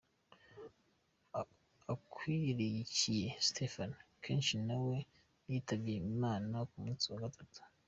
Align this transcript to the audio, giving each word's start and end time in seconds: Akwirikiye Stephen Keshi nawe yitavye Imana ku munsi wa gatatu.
Akwirikiye 1.93 3.27
Stephen 3.47 3.91
Keshi 4.21 4.57
nawe 4.67 4.95
yitavye 5.49 5.93
Imana 6.05 6.55
ku 6.69 6.75
munsi 6.83 7.05
wa 7.11 7.19
gatatu. 7.25 7.59